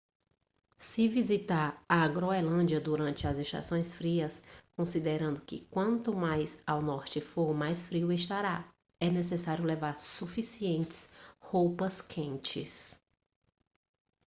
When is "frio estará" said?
7.83-8.67